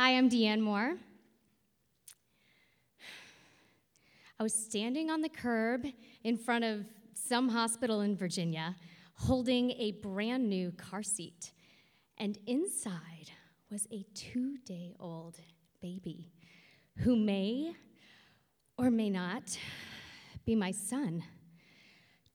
[0.00, 0.94] Hi, I'm Deanne Moore.
[4.38, 5.88] I was standing on the curb
[6.22, 8.76] in front of some hospital in Virginia
[9.14, 11.50] holding a brand new car seat,
[12.16, 13.32] and inside
[13.72, 15.40] was a two day old
[15.82, 16.30] baby
[16.98, 17.74] who may
[18.76, 19.58] or may not
[20.46, 21.24] be my son.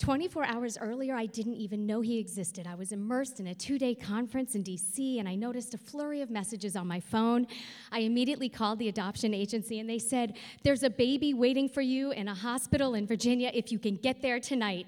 [0.04, 2.68] 24 hours earlier, I didn't even know he existed.
[2.68, 6.20] I was immersed in a two day conference in DC and I noticed a flurry
[6.20, 7.48] of messages on my phone.
[7.90, 12.12] I immediately called the adoption agency and they said, There's a baby waiting for you
[12.12, 14.88] in a hospital in Virginia if you can get there tonight.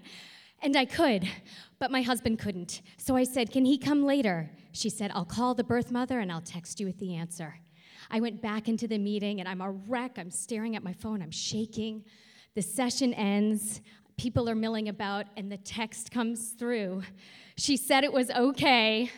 [0.62, 1.26] And I could,
[1.80, 2.82] but my husband couldn't.
[2.98, 4.52] So I said, Can he come later?
[4.74, 7.56] She said, I'll call the birth mother and I'll text you with the answer.
[8.12, 10.18] I went back into the meeting and I'm a wreck.
[10.18, 12.04] I'm staring at my phone, I'm shaking.
[12.54, 13.80] The session ends
[14.18, 17.04] people are milling about, and the text comes through.
[17.58, 19.12] She said it was okay.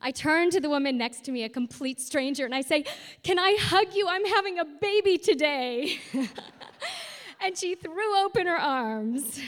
[0.00, 2.84] I turn to the woman next to me, a complete stranger, and I say,
[3.22, 4.06] Can I hug you?
[4.08, 5.98] I'm having a baby today.
[7.40, 9.40] and she threw open her arms.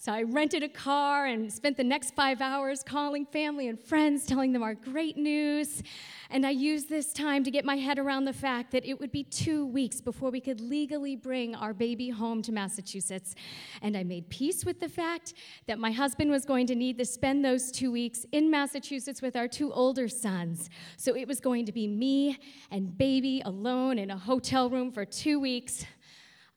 [0.00, 4.26] So I rented a car and spent the next five hours calling family and friends,
[4.26, 5.82] telling them our great news.
[6.30, 9.10] And I used this time to get my head around the fact that it would
[9.10, 13.34] be two weeks before we could legally bring our baby home to Massachusetts.
[13.82, 15.34] And I made peace with the fact
[15.66, 19.34] that my husband was going to need to spend those two weeks in Massachusetts with
[19.34, 20.70] our two older sons.
[20.96, 22.38] So it was going to be me
[22.70, 25.84] and baby alone in a hotel room for two weeks.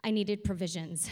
[0.03, 1.09] I needed provisions.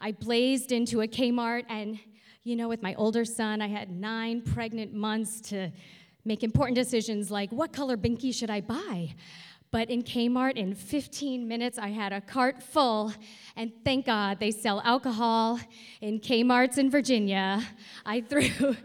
[0.00, 1.98] I blazed into a Kmart, and
[2.42, 5.72] you know, with my older son, I had nine pregnant months to
[6.24, 9.14] make important decisions like what color binky should I buy?
[9.70, 13.12] But in Kmart, in 15 minutes, I had a cart full,
[13.56, 15.58] and thank God they sell alcohol
[16.00, 17.62] in Kmart's in Virginia.
[18.04, 18.76] I threw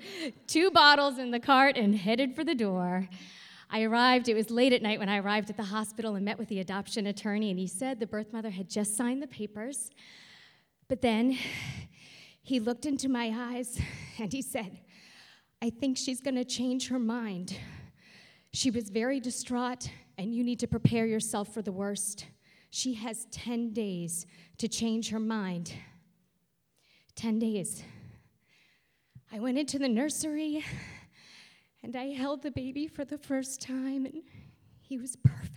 [0.47, 3.07] two bottles in the cart and headed for the door.
[3.69, 6.37] I arrived, it was late at night when I arrived at the hospital and met
[6.37, 9.91] with the adoption attorney, and he said the birth mother had just signed the papers.
[10.91, 11.37] But then
[12.43, 13.79] he looked into my eyes
[14.19, 14.81] and he said,
[15.61, 17.57] I think she's going to change her mind.
[18.51, 22.25] She was very distraught, and you need to prepare yourself for the worst.
[22.71, 24.25] She has 10 days
[24.57, 25.73] to change her mind.
[27.15, 27.83] 10 days.
[29.31, 30.65] I went into the nursery
[31.83, 34.23] and I held the baby for the first time, and
[34.81, 35.50] he was perfect.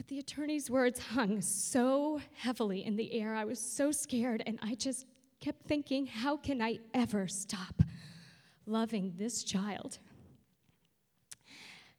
[0.00, 3.34] But the attorney's words hung so heavily in the air.
[3.34, 5.04] I was so scared, and I just
[5.40, 7.82] kept thinking, how can I ever stop
[8.64, 9.98] loving this child?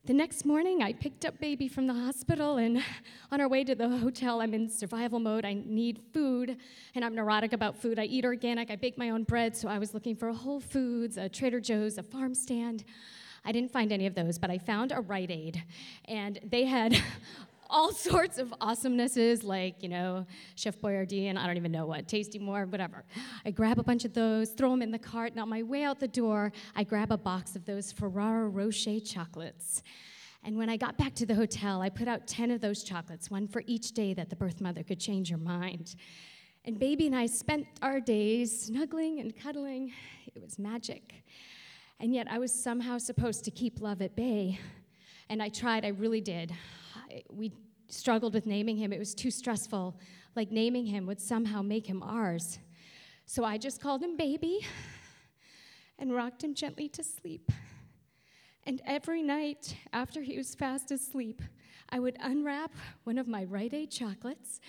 [0.05, 2.81] The next morning, I picked up baby from the hospital, and
[3.31, 5.45] on our way to the hotel, I'm in survival mode.
[5.45, 6.57] I need food,
[6.95, 7.99] and I'm neurotic about food.
[7.99, 10.59] I eat organic, I bake my own bread, so I was looking for a Whole
[10.59, 12.83] Foods, a Trader Joe's, a farm stand.
[13.45, 15.63] I didn't find any of those, but I found a Rite Aid,
[16.05, 16.97] and they had
[17.71, 22.07] all sorts of awesomenesses like, you know, Chef Boyardee and I don't even know what,
[22.07, 23.03] Tasty More, whatever.
[23.45, 25.83] I grab a bunch of those, throw them in the cart, and on my way
[25.83, 29.81] out the door, I grab a box of those Ferrero Rocher chocolates.
[30.43, 33.31] And when I got back to the hotel, I put out 10 of those chocolates,
[33.31, 35.95] one for each day that the birth mother could change her mind.
[36.65, 39.93] And baby and I spent our days snuggling and cuddling.
[40.35, 41.23] It was magic.
[41.99, 44.59] And yet I was somehow supposed to keep love at bay.
[45.29, 46.51] And I tried, I really did
[47.29, 47.51] we
[47.87, 48.93] struggled with naming him.
[48.93, 49.99] It was too stressful.
[50.35, 52.59] Like naming him would somehow make him ours.
[53.25, 54.65] So I just called him baby
[55.99, 57.51] and rocked him gently to sleep.
[58.65, 61.41] And every night after he was fast asleep,
[61.89, 62.71] I would unwrap
[63.03, 64.59] one of my Rite Aid chocolates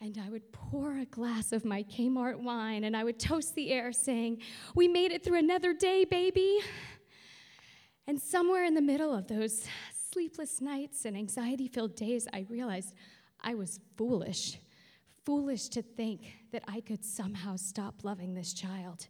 [0.00, 3.70] and I would pour a glass of my Kmart wine and I would toast the
[3.70, 4.42] air saying,
[4.74, 6.58] We made it through another day, baby.
[8.06, 9.66] And somewhere in the middle of those
[10.14, 12.94] sleepless nights and anxiety filled days, I realized
[13.40, 14.60] I was foolish.
[15.24, 19.08] Foolish to think that I could somehow stop loving this child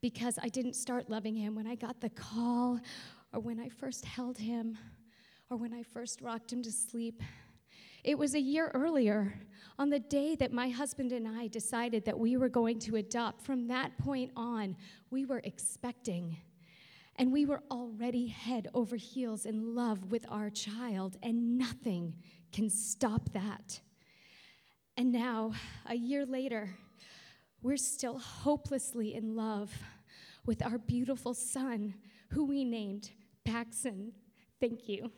[0.00, 2.80] because I didn't start loving him when I got the call
[3.34, 4.78] or when I first held him
[5.50, 7.22] or when I first rocked him to sleep.
[8.02, 9.34] It was a year earlier,
[9.78, 13.44] on the day that my husband and I decided that we were going to adopt.
[13.44, 14.76] From that point on,
[15.10, 16.38] we were expecting.
[17.16, 22.14] And we were already head over heels in love with our child, and nothing
[22.52, 23.80] can stop that.
[24.96, 25.52] And now,
[25.86, 26.70] a year later,
[27.62, 29.70] we're still hopelessly in love
[30.44, 31.94] with our beautiful son,
[32.30, 33.10] who we named
[33.44, 34.12] Paxson.
[34.60, 35.12] Thank you.